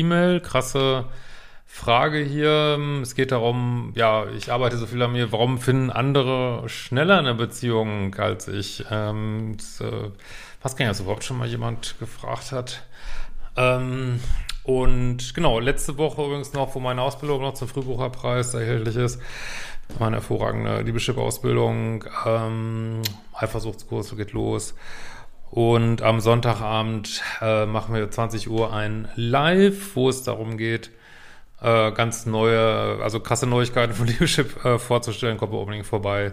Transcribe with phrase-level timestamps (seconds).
[0.00, 1.04] E-Mail, krasse
[1.66, 2.78] Frage hier.
[3.00, 7.34] Es geht darum, ja, ich arbeite so viel an mir, warum finden andere schneller eine
[7.34, 8.84] Beziehung als ich?
[8.90, 10.10] Ähm, das, äh,
[10.62, 12.82] was kann ja das überhaupt schon mal jemand gefragt hat?
[13.56, 14.20] Ähm,
[14.64, 19.20] und genau, letzte Woche übrigens noch, wo meine Ausbildung noch zum Frühbucherpreis erhältlich ist,
[19.98, 23.02] meine hervorragende Liebeschip-Ausbildung, ähm,
[23.32, 24.74] Eifersuchtskurs geht los.
[25.50, 30.90] Und am Sonntagabend äh, machen wir 20 Uhr ein Live, wo es darum geht,
[31.60, 35.38] äh, ganz neue, also krasse Neuigkeiten von Liebeschip äh, vorzustellen.
[35.38, 36.32] Kommt unbedingt vorbei.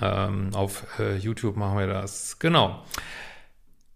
[0.00, 2.38] Ähm, auf äh, YouTube machen wir das.
[2.38, 2.84] Genau.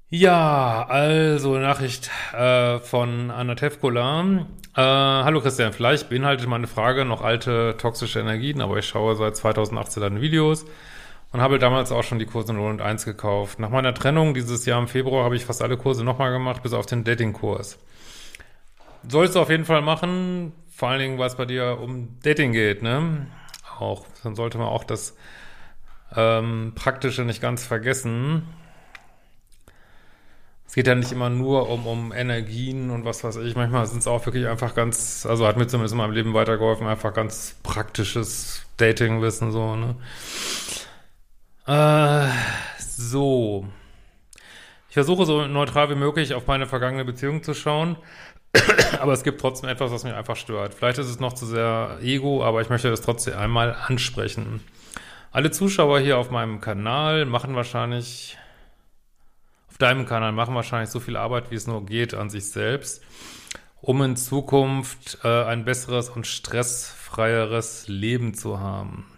[0.08, 4.46] Ja, also Nachricht äh, von Anna Tevkola.
[4.74, 9.36] Äh, hallo Christian, vielleicht beinhaltet meine Frage noch alte toxische Energien, aber ich schaue seit
[9.36, 10.66] 2018 deine Videos
[11.33, 13.58] und habe damals auch schon die Kurse 0 und 1 gekauft.
[13.58, 16.75] Nach meiner Trennung dieses Jahr im Februar habe ich fast alle Kurse nochmal gemacht, bis
[16.75, 17.78] auf den Dating-Kurs.
[19.08, 22.53] Sollst du auf jeden Fall machen, vor allen Dingen, weil es bei dir um Dating
[22.53, 23.27] geht, ne?
[23.78, 25.16] Auch, dann sollte man auch das
[26.14, 28.47] ähm, Praktische nicht ganz vergessen.
[30.66, 33.56] Es geht ja nicht immer nur um, um Energien und was weiß ich.
[33.56, 36.87] Manchmal sind es auch wirklich einfach ganz, also hat mir zumindest in meinem Leben weitergeholfen,
[36.87, 39.97] einfach ganz praktisches Datingwissen, so, ne?
[41.67, 42.28] Äh,
[42.78, 43.67] so.
[44.89, 47.97] Ich versuche so neutral wie möglich auf meine vergangene Beziehung zu schauen,
[49.00, 50.75] aber es gibt trotzdem etwas, was mich einfach stört.
[50.75, 54.61] Vielleicht ist es noch zu sehr Ego, aber ich möchte das trotzdem einmal ansprechen.
[55.31, 58.37] Alle Zuschauer hier auf meinem Kanal machen wahrscheinlich,
[59.71, 63.03] auf deinem Kanal machen wahrscheinlich so viel Arbeit, wie es nur geht an sich selbst,
[63.81, 69.12] um in Zukunft äh, ein besseres und stressfreieres Leben zu haben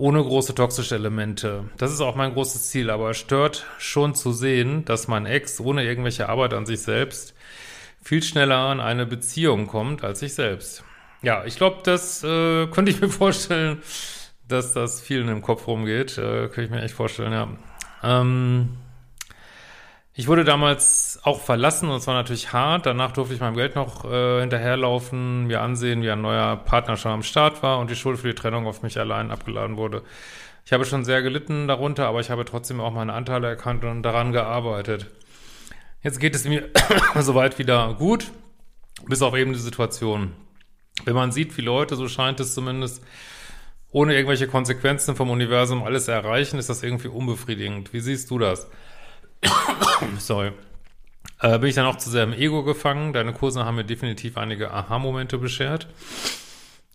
[0.00, 1.64] ohne große toxische Elemente.
[1.76, 5.60] Das ist auch mein großes Ziel, aber es stört schon zu sehen, dass mein Ex
[5.60, 7.34] ohne irgendwelche Arbeit an sich selbst
[8.02, 10.84] viel schneller an eine Beziehung kommt als ich selbst.
[11.20, 13.82] Ja, ich glaube, das äh, könnte ich mir vorstellen,
[14.48, 16.16] dass das vielen im Kopf rumgeht.
[16.16, 17.48] Äh, könnte ich mir echt vorstellen, ja.
[18.02, 18.70] Ähm,
[20.12, 22.86] ich wurde damals auch verlassen und es war natürlich hart.
[22.86, 27.12] Danach durfte ich meinem Geld noch äh, hinterherlaufen, mir ansehen, wie ein neuer Partner schon
[27.12, 30.02] am Start war und die Schuld für die Trennung auf mich allein abgeladen wurde.
[30.66, 34.02] Ich habe schon sehr gelitten darunter, aber ich habe trotzdem auch meine Anteile erkannt und
[34.02, 35.06] daran gearbeitet.
[36.02, 36.68] Jetzt geht es mir
[37.20, 38.30] soweit wieder gut,
[39.06, 40.32] bis auf eben die Situation.
[41.04, 43.02] Wenn man sieht, wie Leute, so scheint es zumindest,
[43.90, 47.92] ohne irgendwelche Konsequenzen vom Universum alles erreichen, ist das irgendwie unbefriedigend.
[47.92, 48.68] Wie siehst du das?
[50.18, 50.52] Sorry.
[51.40, 53.12] Äh, bin ich dann auch zu sehr im Ego gefangen?
[53.12, 55.88] Deine Kurse haben mir definitiv einige Aha-Momente beschert.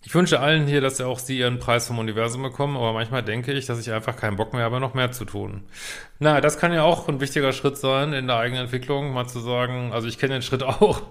[0.08, 3.54] Ich wünsche allen hier, dass auch sie ihren Preis vom Universum bekommen, aber manchmal denke
[3.54, 5.64] ich, dass ich einfach keinen Bock mehr habe, noch mehr zu tun.
[6.20, 9.40] Na, das kann ja auch ein wichtiger Schritt sein in der eigenen Entwicklung, mal zu
[9.40, 11.02] sagen, also ich kenne den Schritt auch,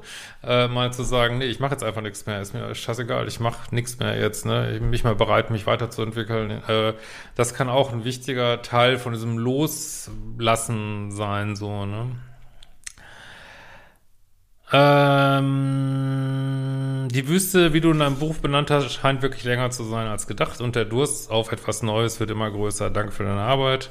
[0.44, 3.41] äh, mal zu sagen, nee, ich mache jetzt einfach nichts mehr, ist mir scheißegal, ich
[3.41, 6.62] mache nichts mehr jetzt, ne, ich bin nicht mehr bereit, mich weiterzuentwickeln.
[6.69, 6.94] Äh,
[7.34, 12.12] das kann auch ein wichtiger Teil von diesem Loslassen sein, so, ne.
[14.76, 15.46] Ähm,
[17.08, 20.26] die Wüste, wie du in deinem Buch benannt hast, scheint wirklich länger zu sein als
[20.26, 22.90] gedacht und der Durst auf etwas Neues wird immer größer.
[22.90, 23.90] Danke für deine Arbeit.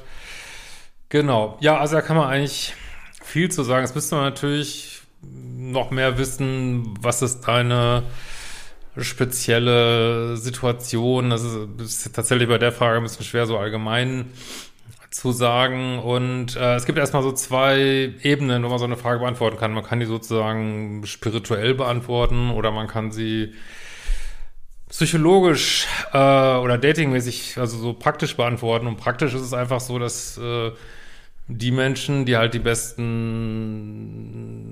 [1.08, 1.56] Genau.
[1.60, 2.74] Ja, also da kann man eigentlich
[3.22, 3.86] viel zu sagen.
[3.86, 8.02] Jetzt müsste man natürlich noch mehr wissen, was ist deine
[8.98, 11.30] spezielle Situation.
[11.30, 14.26] Das ist, ist tatsächlich bei der Frage ein bisschen schwer, so allgemein
[15.14, 16.00] zu sagen.
[16.00, 19.72] Und äh, es gibt erstmal so zwei Ebenen, wo man so eine Frage beantworten kann.
[19.72, 23.54] Man kann die sozusagen spirituell beantworten oder man kann sie
[24.88, 28.88] psychologisch äh, oder datingmäßig, also so praktisch beantworten.
[28.88, 30.72] Und praktisch ist es einfach so, dass äh,
[31.46, 33.12] die Menschen, die halt die besten,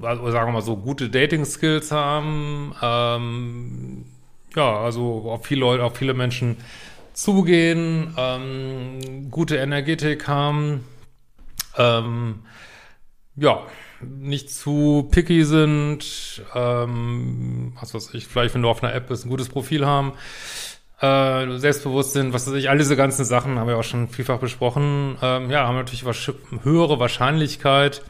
[0.03, 4.07] also sagen wir mal so, gute Dating-Skills haben, ähm,
[4.57, 6.57] ja, also auch viele Leute, auch viele Menschen
[7.13, 10.85] zugehen, ähm, gute Energetik haben,
[11.77, 12.41] ähm,
[13.37, 13.63] ja,
[14.01, 19.25] nicht zu picky sind, ähm, was weiß ich, vielleicht wenn du auf einer App bist,
[19.25, 20.13] ein gutes Profil haben,
[21.01, 24.39] äh, selbstbewusst sind, was weiß ich, all diese ganzen Sachen haben wir auch schon vielfach
[24.39, 26.33] besprochen, ähm, ja, haben natürlich was,
[26.63, 28.03] höhere Wahrscheinlichkeit,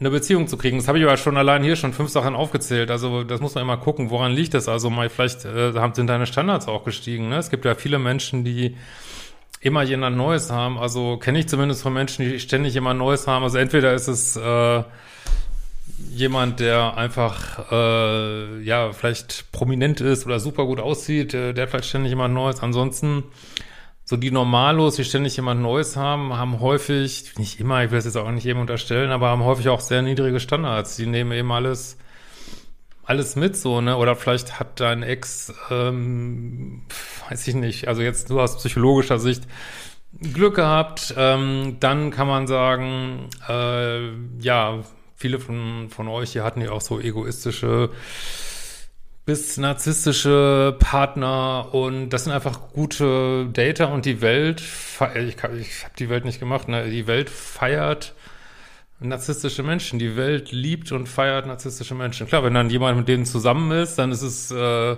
[0.00, 0.78] eine Beziehung zu kriegen.
[0.78, 2.90] Das habe ich aber schon allein hier schon fünf Sachen aufgezählt.
[2.90, 4.66] Also das muss man immer gucken, woran liegt das?
[4.66, 7.28] Also mal vielleicht äh, sind deine Standards auch gestiegen.
[7.28, 7.36] Ne?
[7.36, 8.76] Es gibt ja viele Menschen, die
[9.60, 10.78] immer jemand Neues haben.
[10.78, 13.44] Also kenne ich zumindest von Menschen, die ständig jemand Neues haben.
[13.44, 14.82] Also entweder ist es äh,
[16.10, 21.70] jemand, der einfach äh, ja vielleicht prominent ist oder super gut aussieht, äh, der hat
[21.70, 22.60] vielleicht ständig jemand Neues.
[22.60, 23.24] Ansonsten
[24.10, 28.06] so die Normalos, die ständig jemand Neues haben, haben häufig, nicht immer, ich will es
[28.06, 30.96] jetzt auch nicht jedem unterstellen, aber haben häufig auch sehr niedrige Standards.
[30.96, 31.96] Die nehmen eben alles,
[33.04, 33.96] alles mit so, ne?
[33.96, 36.82] Oder vielleicht hat dein Ex, ähm,
[37.28, 39.44] weiß ich nicht, also jetzt nur aus psychologischer Sicht
[40.20, 44.08] Glück gehabt, ähm, dann kann man sagen, äh,
[44.40, 44.80] ja,
[45.14, 47.90] viele von, von euch hier hatten ja auch so egoistische
[49.30, 54.60] bis narzisstische Partner und das sind einfach gute Data und die Welt,
[55.14, 56.90] ich, ich habe die Welt nicht gemacht, ne?
[56.90, 58.16] die Welt feiert
[58.98, 62.26] narzisstische Menschen, die Welt liebt und feiert narzisstische Menschen.
[62.26, 64.96] Klar, wenn dann jemand mit denen zusammen ist, dann ist es äh,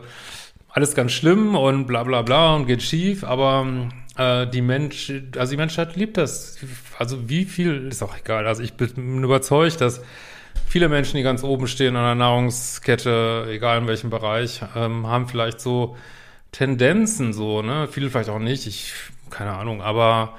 [0.70, 5.50] alles ganz schlimm und bla bla bla und geht schief, aber äh, die Mensch, also
[5.50, 6.56] die Menschheit liebt das.
[6.98, 10.00] Also wie viel, ist auch egal, also ich bin überzeugt, dass
[10.72, 15.28] viele Menschen, die ganz oben stehen an der Nahrungskette, egal in welchem Bereich, ähm, haben
[15.28, 15.98] vielleicht so
[16.50, 17.88] Tendenzen so, ne?
[17.88, 18.94] Viele vielleicht auch nicht, ich,
[19.28, 20.32] keine Ahnung, aber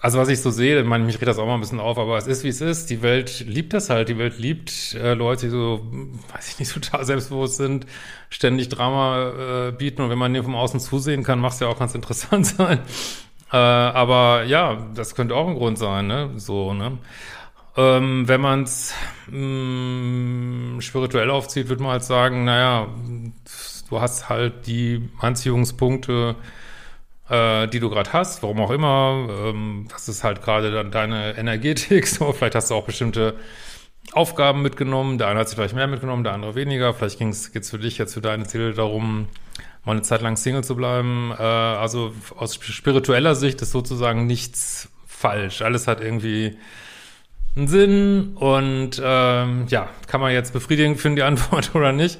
[0.00, 1.98] also was ich so sehe, ich meine, mich regt das auch mal ein bisschen auf,
[1.98, 2.88] aber es ist, wie es ist.
[2.88, 4.08] Die Welt liebt das halt.
[4.08, 5.86] Die Welt liebt äh, Leute, die so,
[6.32, 7.86] weiß ich nicht, total selbstbewusst sind,
[8.30, 10.00] ständig Drama äh, bieten.
[10.00, 12.80] Und wenn man dem vom Außen zusehen kann, macht es ja auch ganz interessant sein.
[13.52, 16.30] Äh, aber ja, das könnte auch ein Grund sein, ne?
[16.36, 16.98] So, ne?
[17.76, 18.94] Ähm, wenn man es
[19.30, 22.88] mm, spirituell aufzieht, würde man halt sagen, naja,
[23.88, 26.36] du hast halt die Anziehungspunkte,
[27.30, 29.26] äh, die du gerade hast, warum auch immer.
[29.30, 32.06] Ähm, das ist halt gerade dann deine Energetik.
[32.12, 33.36] So, vielleicht hast du auch bestimmte
[34.12, 35.16] Aufgaben mitgenommen.
[35.16, 36.92] Der eine hat sich vielleicht mehr mitgenommen, der andere weniger.
[36.92, 39.28] Vielleicht geht es für dich jetzt für deine Ziele darum,
[39.84, 41.32] mal eine Zeit lang Single zu bleiben.
[41.38, 45.62] Äh, also aus spiritueller Sicht ist sozusagen nichts falsch.
[45.62, 46.58] Alles hat irgendwie
[47.56, 52.18] einen Sinn und ähm, ja, kann man jetzt befriedigend finden, die Antwort oder nicht.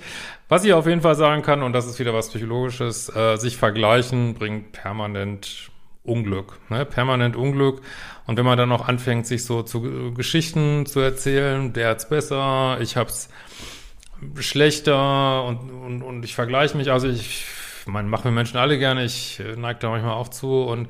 [0.48, 3.56] Was ich auf jeden Fall sagen kann, und das ist wieder was Psychologisches, äh, sich
[3.56, 5.70] vergleichen bringt permanent
[6.04, 6.84] Unglück, ne?
[6.84, 7.80] permanent Unglück.
[8.26, 12.78] Und wenn man dann noch anfängt, sich so zu Geschichten zu erzählen, der hat's besser,
[12.80, 13.30] ich hab's
[14.38, 17.46] schlechter und, und, und ich vergleiche mich, also ich,
[17.86, 20.88] man macht mir Menschen alle gerne, ich äh, neige da manchmal auch zu und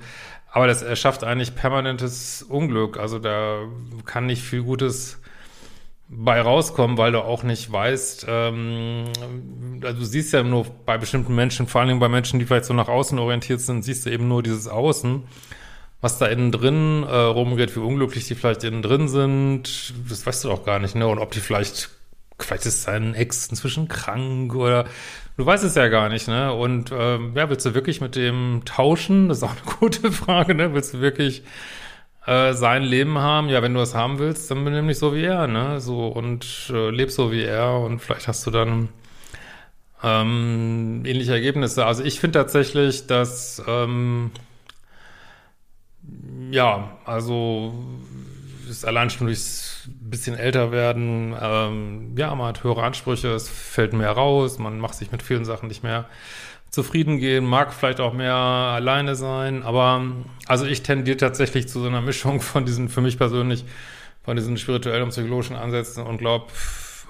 [0.52, 2.98] aber das erschafft eigentlich permanentes Unglück.
[2.98, 3.60] Also da
[4.04, 5.18] kann nicht viel Gutes
[6.08, 9.04] bei rauskommen, weil du auch nicht weißt, ähm,
[9.82, 12.66] also du siehst ja nur bei bestimmten Menschen, vor allen Dingen bei Menschen, die vielleicht
[12.66, 15.22] so nach außen orientiert sind, siehst du eben nur dieses Außen.
[16.02, 20.44] Was da innen drin äh, rumgeht, wie unglücklich die vielleicht innen drin sind, das weißt
[20.44, 21.06] du doch gar nicht, ne?
[21.06, 21.90] Und ob die vielleicht,
[22.38, 24.84] vielleicht ist dein Ex inzwischen krank oder
[25.36, 26.52] Du weißt es ja gar nicht, ne?
[26.52, 29.28] Und ähm, ja, willst du wirklich mit dem tauschen?
[29.28, 30.74] Das ist auch eine gute Frage, ne?
[30.74, 31.42] Willst du wirklich
[32.26, 33.48] äh, sein Leben haben?
[33.48, 35.80] Ja, wenn du es haben willst, dann benimm dich so wie er, ne?
[35.80, 38.88] So und äh, leb so wie er und vielleicht hast du dann
[40.02, 41.86] ähm, ähnliche Ergebnisse.
[41.86, 44.32] Also ich finde tatsächlich, dass ähm,
[46.50, 47.72] ja, also
[48.72, 53.92] ist allein schon durchs bisschen älter werden, ähm, ja, man hat höhere Ansprüche, es fällt
[53.92, 56.06] mehr raus, man macht sich mit vielen Sachen nicht mehr
[56.70, 60.02] zufrieden gehen, mag vielleicht auch mehr alleine sein, aber
[60.46, 63.64] also ich tendiere tatsächlich zu so einer Mischung von diesen, für mich persönlich,
[64.24, 66.46] von diesen spirituellen und psychologischen Ansätzen und glaube,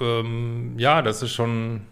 [0.00, 1.82] ähm, ja, das ist schon,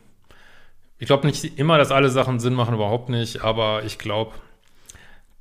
[0.99, 4.33] ich glaube nicht immer, dass alle Sachen Sinn machen, überhaupt nicht, aber ich glaube,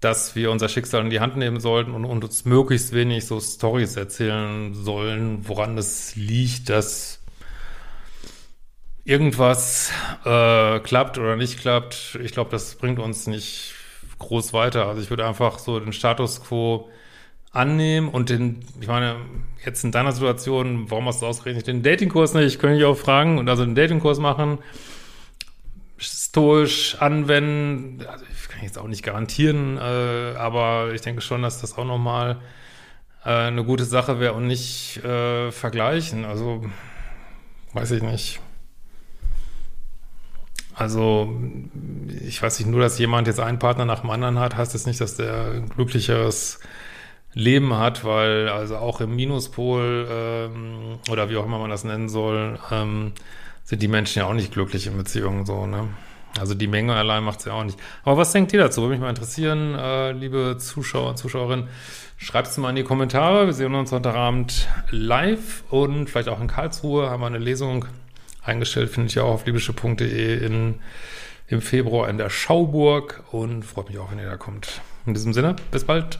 [0.01, 3.39] dass wir unser Schicksal in die Hand nehmen sollten und, und uns möglichst wenig so
[3.39, 7.20] Stories erzählen sollen, woran es liegt, dass
[9.03, 9.91] irgendwas
[10.24, 12.18] äh, klappt oder nicht klappt.
[12.24, 13.74] Ich glaube, das bringt uns nicht
[14.20, 14.86] groß weiter.
[14.88, 16.89] Also ich würde einfach so den Status quo
[17.51, 19.15] annehmen und den, ich meine,
[19.65, 22.46] jetzt in deiner Situation, warum hast du ausgerechnet den Datingkurs nicht?
[22.46, 24.60] Ich könnte dich auch fragen und also den Datingkurs machen,
[26.00, 28.06] stoisch anwenden.
[28.08, 31.86] Also kann ich jetzt auch nicht garantieren, äh, aber ich denke schon, dass das auch
[31.86, 32.38] nochmal
[33.25, 36.25] äh, eine gute Sache wäre und nicht äh, vergleichen.
[36.25, 36.65] Also,
[37.74, 38.41] weiß ich nicht.
[40.74, 41.38] Also
[42.25, 44.86] ich weiß nicht, nur dass jemand jetzt einen Partner nach dem anderen hat, heißt das
[44.86, 46.62] nicht, dass der ein glücklicheres
[47.34, 52.08] Leben hat, weil also auch im Minuspol ähm, oder wie auch immer man das nennen
[52.08, 53.12] soll, ähm,
[53.69, 55.88] sind die Menschen ja auch nicht glücklich in Beziehungen so, ne?
[56.39, 57.77] Also die Menge allein macht es ja auch nicht.
[58.03, 58.81] Aber was denkt ihr dazu?
[58.81, 61.67] Würde mich mal interessieren, äh, liebe Zuschauer und Zuschauerinnen.
[62.17, 63.45] Schreibt es mal in die Kommentare.
[63.45, 67.85] Wir sehen uns heute Abend live und vielleicht auch in Karlsruhe haben wir eine Lesung
[68.43, 70.45] eingestellt, finde ich auch auf libysche.de
[71.47, 74.81] im Februar in der Schauburg und freut mich auch, wenn ihr da kommt.
[75.05, 76.19] In diesem Sinne, bis bald.